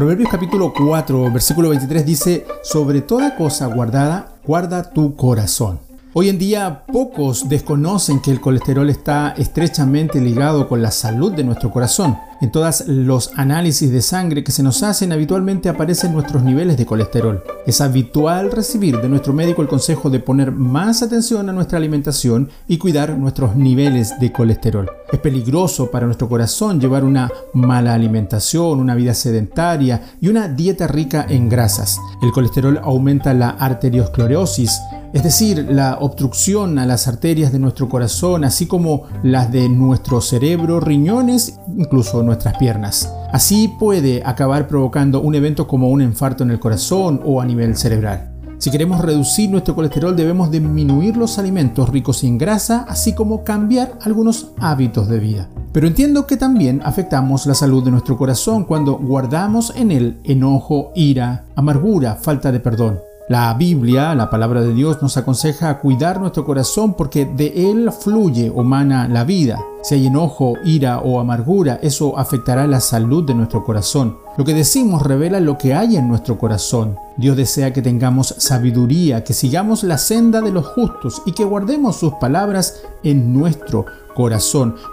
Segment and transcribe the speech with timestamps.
[0.00, 5.78] Proverbios capítulo 4, versículo 23 dice, sobre toda cosa guardada, guarda tu corazón.
[6.12, 11.44] Hoy en día pocos desconocen que el colesterol está estrechamente ligado con la salud de
[11.44, 12.18] nuestro corazón.
[12.40, 16.84] En todos los análisis de sangre que se nos hacen habitualmente aparecen nuestros niveles de
[16.84, 17.44] colesterol.
[17.64, 22.48] Es habitual recibir de nuestro médico el consejo de poner más atención a nuestra alimentación
[22.66, 24.90] y cuidar nuestros niveles de colesterol.
[25.12, 30.88] Es peligroso para nuestro corazón llevar una mala alimentación, una vida sedentaria y una dieta
[30.88, 31.98] rica en grasas.
[32.20, 34.80] El colesterol aumenta la arteriosclerosis,
[35.12, 40.20] es decir, la obstrucción a las arterias de nuestro corazón, así como las de nuestro
[40.20, 43.12] cerebro, riñones, incluso nuestras piernas.
[43.32, 47.76] Así puede acabar provocando un evento como un infarto en el corazón o a nivel
[47.76, 48.30] cerebral.
[48.58, 53.94] Si queremos reducir nuestro colesterol debemos disminuir los alimentos ricos en grasa, así como cambiar
[54.02, 55.48] algunos hábitos de vida.
[55.72, 60.92] Pero entiendo que también afectamos la salud de nuestro corazón cuando guardamos en él enojo,
[60.94, 63.00] ira, amargura, falta de perdón.
[63.30, 68.50] La Biblia, la palabra de Dios, nos aconseja cuidar nuestro corazón porque de él fluye
[68.52, 69.56] o mana la vida.
[69.84, 74.18] Si hay enojo, ira o amargura, eso afectará la salud de nuestro corazón.
[74.36, 76.96] Lo que decimos revela lo que hay en nuestro corazón.
[77.18, 81.94] Dios desea que tengamos sabiduría, que sigamos la senda de los justos y que guardemos
[81.94, 83.86] sus palabras en nuestro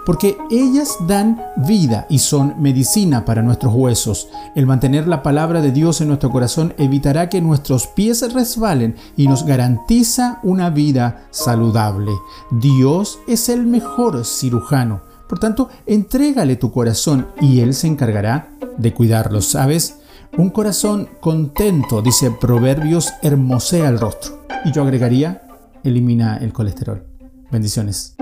[0.06, 4.28] porque ellas dan vida y son medicina para nuestros huesos.
[4.54, 9.28] El mantener la palabra de Dios en nuestro corazón evitará que nuestros pies resbalen y
[9.28, 12.12] nos garantiza una vida saludable.
[12.50, 15.02] Dios es el mejor cirujano.
[15.28, 19.42] Por tanto, entrégale tu corazón y Él se encargará de cuidarlo.
[19.42, 19.98] ¿Sabes?
[20.36, 24.44] Un corazón contento, dice Proverbios, hermosea el rostro.
[24.64, 25.42] Y yo agregaría,
[25.84, 27.04] elimina el colesterol.
[27.50, 28.14] Bendiciones.